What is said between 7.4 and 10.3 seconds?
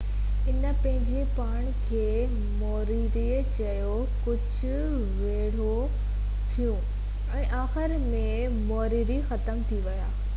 ۽ آخر ۾ موريري ختم ٿي ويا